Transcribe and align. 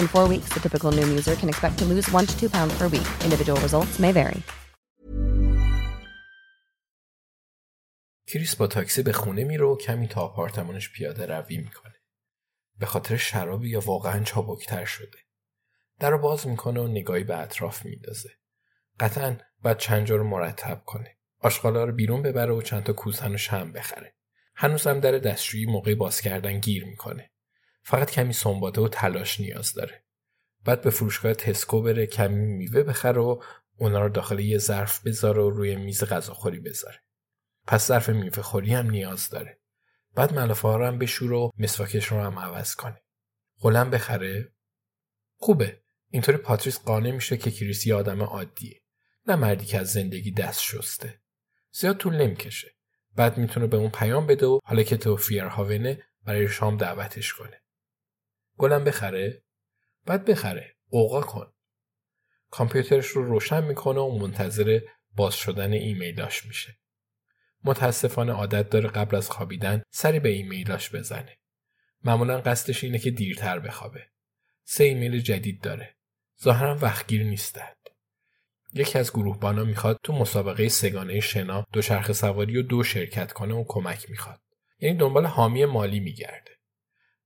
In 0.00 0.06
four 0.14 0.26
weeks, 0.32 0.48
the 0.54 0.60
typical 0.66 0.90
Noom 0.96 1.10
user 1.18 1.34
can 1.40 1.48
expect 1.52 1.74
to 1.80 1.84
lose 1.92 2.06
one 2.18 2.26
to 2.30 2.34
two 2.40 2.50
pounds 2.56 2.74
per 2.78 2.88
week. 2.88 3.08
Individual 3.26 3.60
results 3.60 3.98
may 3.98 4.12
vary. 4.12 4.42
کریس 8.26 8.56
با 8.56 8.66
تاکسی 8.66 9.02
به 9.02 9.12
خونه 9.12 9.44
میره 9.44 9.64
و 9.64 9.76
کمی 9.76 10.08
تا 10.08 10.20
آپارتمانش 10.20 10.92
پیاده 10.92 11.26
روی 11.26 11.56
می‌کنه. 11.56 11.94
به 12.78 12.86
خاطر 12.86 13.16
شرابی 13.16 13.70
یا 13.70 13.80
واقعا 13.80 14.24
چابکتر 14.24 14.84
شده. 14.84 15.18
در 15.98 16.10
رو 16.10 16.18
باز 16.18 16.46
می‌کنه 16.46 16.80
و 16.80 16.88
نگاهی 16.88 17.24
به 17.24 17.38
اطراف 17.38 17.84
میندازه. 17.84 18.30
قطعا 19.00 19.36
باید 19.62 19.76
چند 19.76 20.06
جا 20.06 20.16
رو 20.16 20.24
مرتب 20.24 20.82
کنه. 20.86 21.16
آشغالا 21.38 21.84
رو 21.84 21.92
بیرون 21.92 22.22
ببره 22.22 22.52
و 22.52 22.62
چند 22.62 22.82
تا 22.82 22.92
کوزن 22.92 23.34
و 23.34 23.38
شم 23.38 23.72
بخره. 23.72 24.14
هنوزم 24.54 25.00
در 25.00 25.12
دستشویی 25.12 25.66
موقع 25.66 25.94
باز 25.94 26.20
کردن 26.20 26.58
گیر 26.58 26.84
می‌کنه. 26.84 27.31
فقط 27.82 28.10
کمی 28.10 28.32
سنباده 28.32 28.80
و 28.80 28.88
تلاش 28.88 29.40
نیاز 29.40 29.72
داره. 29.72 30.04
بعد 30.64 30.82
به 30.82 30.90
فروشگاه 30.90 31.34
تسکو 31.34 31.82
بره 31.82 32.06
کمی 32.06 32.46
میوه 32.46 32.82
بخره 32.82 33.20
و 33.20 33.42
اونا 33.76 34.02
رو 34.02 34.08
داخل 34.08 34.38
یه 34.38 34.58
ظرف 34.58 35.06
بذاره 35.06 35.42
و 35.42 35.50
روی 35.50 35.76
میز 35.76 36.04
غذاخوری 36.04 36.60
بذاره. 36.60 37.02
پس 37.66 37.86
ظرف 37.86 38.08
میوه 38.08 38.42
خوری 38.42 38.74
هم 38.74 38.90
نیاز 38.90 39.28
داره. 39.28 39.60
بعد 40.14 40.34
ملافه 40.34 40.68
ها 40.68 40.76
رو 40.76 40.86
هم 40.86 40.98
بشور 40.98 41.32
و 41.32 41.50
مسواکش 41.58 42.06
رو 42.06 42.20
هم 42.20 42.38
عوض 42.38 42.74
کنه. 42.74 43.02
قلم 43.60 43.90
بخره؟ 43.90 44.52
خوبه. 45.36 45.82
اینطوری 46.10 46.38
پاتریس 46.38 46.78
قانع 46.78 47.10
میشه 47.10 47.36
که 47.36 47.50
کریس 47.50 47.86
یه 47.86 47.94
آدم 47.94 48.22
عادیه. 48.22 48.82
نه 49.26 49.36
مردی 49.36 49.66
که 49.66 49.78
از 49.78 49.92
زندگی 49.92 50.32
دست 50.32 50.60
شسته. 50.60 51.20
زیاد 51.72 51.96
طول 51.96 52.14
نمی‌کشه. 52.14 52.76
بعد 53.16 53.38
می‌تونه 53.38 53.66
به 53.66 53.76
اون 53.76 53.90
پیام 53.90 54.26
بده 54.26 54.46
و 54.46 54.58
حالا 54.64 54.82
که 54.82 54.96
تو 54.96 55.16
فیرهاونه 55.16 56.02
برای 56.24 56.48
شام 56.48 56.76
دعوتش 56.76 57.32
کنه. 57.32 57.61
گلم 58.58 58.84
بخره؟ 58.84 59.42
بعد 60.06 60.24
بخره. 60.24 60.76
قوقا 60.90 61.20
کن. 61.20 61.52
کامپیوترش 62.50 63.06
رو 63.06 63.24
روشن 63.24 63.64
می‌کنه 63.64 64.00
و 64.00 64.18
منتظر 64.18 64.80
باز 65.16 65.34
شدن 65.34 65.72
ایمیلاش 65.72 66.46
میشه. 66.46 66.78
متاسفانه 67.64 68.32
عادت 68.32 68.70
داره 68.70 68.88
قبل 68.88 69.16
از 69.16 69.30
خوابیدن 69.30 69.82
سری 69.90 70.20
به 70.20 70.28
ایمیلاش 70.28 70.94
بزنه. 70.94 71.38
معمولا 72.04 72.40
قصدش 72.40 72.84
اینه 72.84 72.98
که 72.98 73.10
دیرتر 73.10 73.58
بخوابه. 73.58 74.06
سه 74.64 74.84
ایمیل 74.84 75.20
جدید 75.20 75.60
داره. 75.60 75.96
ظاهرا 76.42 76.78
وقتگیر 76.82 77.24
نیستند. 77.24 77.76
یکی 78.74 78.98
از 78.98 79.12
گروهبانا 79.12 79.64
می‌خواد 79.64 80.00
تو 80.02 80.12
مسابقه 80.12 80.68
سگانه 80.68 81.20
شنا 81.20 81.66
دوچرخه 81.72 82.12
سواری 82.12 82.56
و 82.56 82.62
دو 82.62 82.82
شرکت 82.82 83.32
کنه 83.32 83.54
و 83.54 83.64
کمک 83.68 84.10
می‌خواد. 84.10 84.40
یعنی 84.78 84.98
دنبال 84.98 85.26
حامی 85.26 85.64
مالی 85.64 86.00
میگرده. 86.00 86.50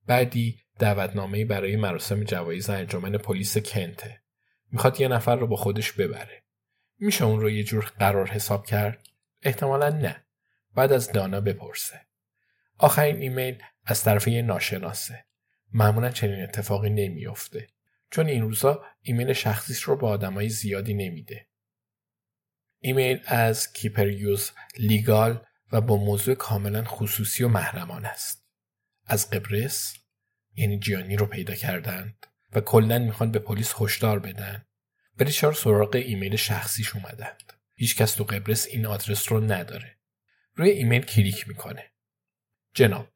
بعدی 0.07 0.59
دعوتنامه‌ای 0.79 1.45
برای 1.45 1.75
مراسم 1.75 2.23
جوایز 2.23 2.69
انجمن 2.69 3.17
پلیس 3.17 3.57
کنته. 3.57 4.21
می‌خواد 4.71 5.01
یه 5.01 5.07
نفر 5.07 5.35
رو 5.35 5.47
با 5.47 5.55
خودش 5.55 5.91
ببره. 5.91 6.43
میشه 6.99 7.25
اون 7.25 7.41
رو 7.41 7.49
یه 7.49 7.63
جور 7.63 7.93
قرار 7.99 8.27
حساب 8.27 8.65
کرد؟ 8.65 9.07
احتمالا 9.41 9.89
نه. 9.89 10.23
باید 10.75 10.91
از 10.91 11.11
دانا 11.11 11.41
بپرسه. 11.41 12.01
آخرین 12.77 13.17
ایمیل 13.17 13.63
از 13.85 14.03
طرف 14.03 14.27
یه 14.27 14.41
ناشناسه. 14.41 15.25
معمولا 15.73 16.09
چنین 16.09 16.43
اتفاقی 16.43 16.89
نمیافته. 16.89 17.67
چون 18.11 18.27
این 18.27 18.41
روزا 18.41 18.85
ایمیل 19.01 19.33
شخصیش 19.33 19.81
رو 19.81 19.95
با 19.95 20.09
آدمای 20.09 20.49
زیادی 20.49 20.93
نمیده. 20.93 21.47
ایمیل 22.79 23.21
از 23.25 23.73
کیپریوز 23.73 24.51
لیگال 24.77 25.45
و 25.71 25.81
با 25.81 25.97
موضوع 25.97 26.35
کاملا 26.35 26.83
خصوصی 26.83 27.43
و 27.43 27.47
محرمان 27.47 28.05
است. 28.05 28.46
از 29.07 29.29
قبرس 29.29 29.93
یعنی 30.55 30.79
جیانی 30.79 31.15
رو 31.15 31.25
پیدا 31.25 31.55
کردند 31.55 32.27
و 32.53 32.61
کلا 32.61 32.99
می‌خوان 32.99 33.31
به 33.31 33.39
پلیس 33.39 33.73
هشدار 33.79 34.19
بدن. 34.19 34.65
ولی 35.19 35.31
چرا 35.31 35.53
سراغ 35.53 35.95
ایمیل 35.95 36.35
شخصیش 36.35 36.95
اومدند. 36.95 37.53
هیچکس 37.75 38.13
تو 38.13 38.23
قبرس 38.23 38.67
این 38.67 38.85
آدرس 38.85 39.31
رو 39.31 39.39
نداره. 39.39 39.97
روی 40.55 40.69
ایمیل 40.69 41.01
کلیک 41.01 41.47
می‌کنه. 41.47 41.91
جناب 42.73 43.07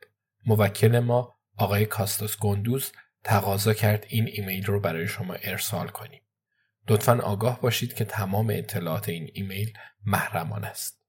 موکل 0.45 0.99
ما 0.99 1.39
آقای 1.57 1.85
کاستاس 1.85 2.37
گندوز 2.37 2.91
تقاضا 3.23 3.73
کرد 3.73 4.05
این 4.09 4.27
ایمیل 4.27 4.65
رو 4.65 4.79
برای 4.79 5.07
شما 5.07 5.33
ارسال 5.33 5.87
کنیم. 5.87 6.21
لطفا 6.89 7.19
آگاه 7.19 7.61
باشید 7.61 7.93
که 7.93 8.05
تمام 8.05 8.49
اطلاعات 8.49 9.09
این 9.09 9.31
ایمیل 9.33 9.73
محرمان 10.05 10.63
است. 10.63 11.01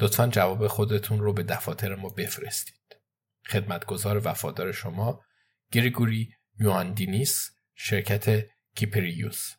لطفا 0.00 0.26
جواب 0.26 0.66
خودتون 0.66 1.18
رو 1.18 1.32
به 1.32 1.42
دفاتر 1.42 1.94
ما 1.94 2.08
بفرستید. 2.08 2.75
خدمتگزار 3.48 4.28
وفادار 4.28 4.72
شما 4.72 5.24
گریگوری 5.72 6.34
یواندینیس 6.60 7.50
شرکت 7.74 8.46
کیپریوس. 8.74 9.52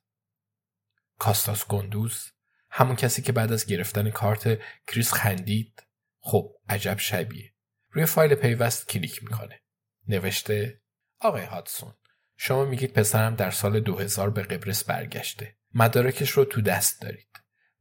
کاستاس 1.20 1.68
گندوز 1.68 2.32
همون 2.70 2.96
کسی 2.96 3.22
که 3.22 3.32
بعد 3.32 3.52
از 3.52 3.66
گرفتن 3.66 4.10
کارت 4.10 4.60
کریس 4.88 5.14
خندید. 5.14 5.84
خب 6.20 6.52
عجب 6.70 7.00
شبیه. 7.00 7.54
روی 7.92 8.06
فایل 8.06 8.36
پیوست 8.36 8.90
کلیک 8.90 9.24
می‌کنه. 9.24 9.62
نوشته 10.08 10.82
آقای 11.20 11.46
هاتسون 11.46 11.94
شما 12.38 12.66
میگید 12.66 12.94
پسرم 12.94 13.36
در 13.36 13.52
سال 13.52 13.80
2000 13.80 14.30
به 14.30 14.42
قبرس 14.42 14.84
برگشته. 14.84 15.58
مدارکش 15.74 16.30
رو 16.30 16.46
تو 16.46 16.62
دست 16.62 17.02
دارید. 17.02 17.28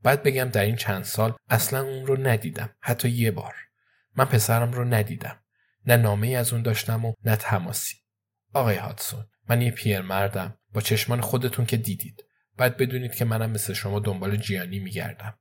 بعد 0.03 0.23
بگم 0.23 0.45
در 0.45 0.63
این 0.63 0.77
چند 0.77 1.05
سال 1.05 1.37
اصلا 1.49 1.83
اون 1.83 2.07
رو 2.07 2.17
ندیدم. 2.17 2.77
حتی 2.81 3.09
یه 3.09 3.31
بار. 3.31 3.55
من 4.17 4.25
پسرم 4.25 4.73
رو 4.73 4.85
ندیدم. 4.85 5.45
نه 5.87 5.97
نامه 5.97 6.29
از 6.29 6.53
اون 6.53 6.63
داشتم 6.63 7.05
و 7.05 7.13
نه 7.25 7.37
تماسی. 7.37 7.97
آقای 8.55 8.77
هاتسون 8.77 9.27
من 9.49 9.63
یه 9.63 9.71
پیر 9.71 10.01
مردم 10.01 10.59
با 10.73 10.81
چشمان 10.81 11.21
خودتون 11.21 11.67
که 11.67 11.77
دیدید. 11.77 12.25
بعد 12.57 12.77
بدونید 12.77 13.15
که 13.15 13.25
منم 13.25 13.51
مثل 13.51 13.73
شما 13.73 14.01
دنبال 14.01 14.37
جیانی 14.37 14.79
میگردم. 14.79 15.39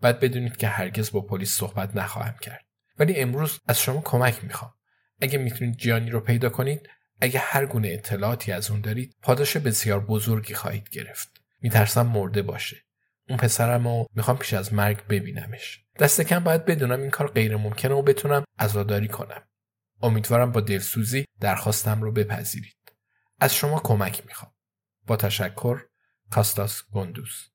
بعد 0.00 0.20
بدونید 0.20 0.56
که 0.56 0.68
هرگز 0.68 1.12
با 1.12 1.20
پلیس 1.20 1.56
صحبت 1.56 1.96
نخواهم 1.96 2.34
کرد. 2.40 2.64
ولی 2.98 3.16
امروز 3.16 3.60
از 3.66 3.80
شما 3.80 4.00
کمک 4.04 4.44
می‌خوام. 4.44 4.74
اگه 5.20 5.38
می‌تونید 5.38 5.76
جیانی 5.76 6.10
رو 6.10 6.20
پیدا 6.20 6.48
کنید 6.48 6.88
اگه 7.20 7.38
هر 7.38 7.66
گونه 7.66 7.88
اطلاعاتی 7.88 8.52
از 8.52 8.70
اون 8.70 8.80
دارید 8.80 9.16
پاداش 9.22 9.56
بسیار 9.56 10.00
بزرگی 10.00 10.54
خواهید 10.54 10.88
گرفت. 10.90 11.40
میترسم 11.60 12.06
مرده 12.06 12.42
باشه. 12.42 12.76
اون 13.28 13.38
پسرم 13.38 13.88
رو 13.88 14.06
می‌خوام 14.14 14.38
پیش 14.38 14.54
از 14.54 14.74
مرگ 14.74 15.06
ببینمش. 15.06 15.84
دست 15.98 16.20
کم 16.20 16.44
باید 16.44 16.64
بدونم 16.64 17.00
این 17.00 17.10
کار 17.10 17.30
غیر 17.30 17.56
ممکنه 17.56 17.94
و 17.94 18.02
بتونم 18.02 18.44
عزاداری 18.58 19.08
کنم. 19.08 19.42
امیدوارم 20.02 20.52
با 20.52 20.60
دلسوزی 20.60 21.24
درخواستم 21.40 22.02
رو 22.02 22.12
بپذیرید 22.12 22.92
از 23.40 23.54
شما 23.54 23.80
کمک 23.80 24.26
می‌خوام 24.26 24.52
با 25.06 25.16
تشکر 25.16 25.82
کاستاس 26.30 26.82
گندوز 26.92 27.50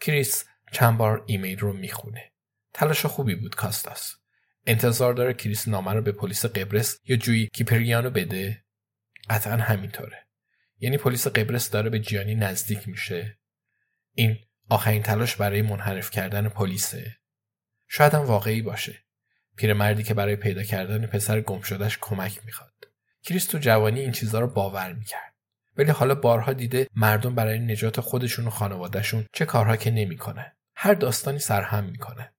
کریس 0.00 0.44
چند 0.72 0.98
بار 0.98 1.24
ایمیل 1.26 1.58
رو 1.58 1.72
می‌خونه. 1.72 2.32
تلاش 2.72 3.06
خوبی 3.06 3.34
بود 3.34 3.54
کاستاس. 3.54 4.14
انتظار 4.66 5.14
داره 5.14 5.34
کریس 5.34 5.68
نامه 5.68 5.92
رو 5.92 6.02
به 6.02 6.12
پلیس 6.12 6.46
قبرس 6.46 6.98
یا 7.04 7.16
جویی 7.16 7.46
کیپریانو 7.46 8.10
بده؟ 8.10 8.64
قطعا 9.30 9.56
همینطوره. 9.56 10.26
یعنی 10.78 10.98
پلیس 10.98 11.26
قبرس 11.26 11.70
داره 11.70 11.90
به 11.90 12.00
جیانی 12.00 12.34
نزدیک 12.34 12.88
میشه. 12.88 13.38
این 14.14 14.38
آخرین 14.68 15.02
تلاش 15.02 15.36
برای 15.36 15.62
منحرف 15.62 16.10
کردن 16.10 16.48
پلیسه. 16.48 17.16
شاید 17.88 18.14
هم 18.14 18.20
واقعی 18.20 18.62
باشه. 18.62 19.04
پیرمردی 19.56 20.02
که 20.02 20.14
برای 20.14 20.36
پیدا 20.36 20.62
کردن 20.62 21.06
پسر 21.06 21.40
گم 21.40 21.60
شدهش 21.60 21.98
کمک 22.00 22.40
می‌خواد. 22.44 22.72
کریس 23.22 23.46
تو 23.46 23.58
جوانی 23.58 24.00
این 24.00 24.12
چیزها 24.12 24.40
رو 24.40 24.46
باور 24.46 24.92
می‌کرد. 24.92 25.32
ولی 25.76 25.90
حالا 25.90 26.14
بارها 26.14 26.52
دیده 26.52 26.86
مردم 26.96 27.34
برای 27.34 27.58
نجات 27.58 28.00
خودشون 28.00 28.46
و 28.46 28.50
خانوادهشون 28.50 29.26
چه 29.32 29.44
کارها 29.44 29.76
که 29.76 29.90
نمی‌کنن. 29.90 30.52
هر 30.74 30.94
داستانی 30.94 31.38
سرهم 31.38 31.84
می‌کنند. 31.84 32.34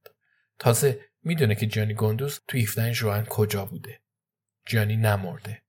تازه 0.59 0.99
می‌دونه 1.23 1.55
که 1.55 1.65
جانی 1.65 1.93
گندوز 1.93 2.39
تو 2.47 2.57
17 2.57 2.91
جوان 2.91 3.25
کجا 3.25 3.65
بوده. 3.65 3.99
جانی 4.65 4.97
نمرده 4.97 5.61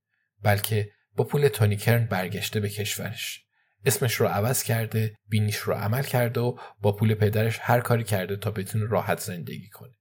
بلکه 0.42 0.90
با 1.16 1.24
پول 1.24 1.48
تونی 1.48 1.76
کرن 1.76 2.06
برگشته 2.06 2.60
به 2.60 2.68
کشورش. 2.68 3.44
اسمش 3.84 4.14
رو 4.14 4.26
عوض 4.26 4.62
کرده، 4.62 5.14
بینیش 5.28 5.56
رو 5.56 5.74
عمل 5.74 6.02
کرده 6.02 6.40
و 6.40 6.58
با 6.80 6.92
پول 6.92 7.14
پدرش 7.14 7.58
هر 7.62 7.80
کاری 7.80 8.04
کرده 8.04 8.36
تا 8.36 8.50
بتونه 8.50 8.86
راحت 8.86 9.20
زندگی 9.20 9.68
کنه. 9.68 9.94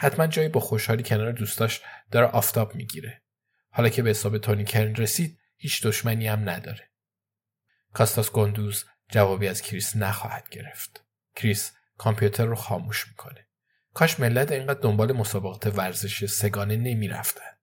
حتما 0.00 0.26
جایی 0.26 0.48
با 0.48 0.60
خوشحالی 0.60 1.02
کنار 1.02 1.32
دوستاش 1.32 1.80
داره 2.10 2.26
آفتاب 2.26 2.74
می‌گیره. 2.74 3.22
حالا 3.70 3.88
که 3.88 4.02
به 4.02 4.10
حساب 4.10 4.38
تونی 4.38 4.64
کرن 4.64 4.94
رسید 4.94 5.38
هیچ 5.56 5.86
دشمنی 5.86 6.26
هم 6.26 6.48
نداره. 6.48 6.90
کاستاس 7.92 8.32
گندوز 8.32 8.84
جوابی 9.08 9.48
از 9.48 9.62
کریس 9.62 9.96
نخواهد 9.96 10.48
گرفت. 10.48 11.04
کریس 11.36 11.72
کامپیوتر 11.96 12.44
رو 12.44 12.54
خاموش 12.54 13.08
می‌کنه. 13.08 13.46
کاش 13.94 14.20
ملت 14.20 14.52
اینقدر 14.52 14.80
دنبال 14.80 15.12
مسابقات 15.12 15.66
ورزشی 15.66 16.26
سگانه 16.26 16.76
نمی‌رفتن. 16.76 17.57